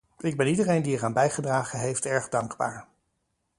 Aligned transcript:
Ik 0.19 0.37
ben 0.37 0.47
iedereen 0.47 0.81
die 0.83 0.97
eraan 0.97 1.13
bijgedragen 1.13 1.79
heeft 1.79 2.05
erg 2.05 2.29
dankbaar. 2.29 2.87